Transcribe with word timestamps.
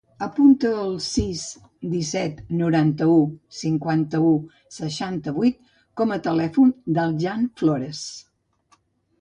Apunta 0.25 0.69
el 0.83 0.93
sis, 1.07 1.41
disset, 1.91 2.39
noranta-u, 2.61 3.19
cinquanta-u, 3.59 4.31
seixanta-vuit 4.79 5.61
com 6.03 6.17
a 6.17 6.21
telèfon 6.29 6.73
del 6.99 7.17
Jan 7.27 7.49
Flores. 7.63 8.05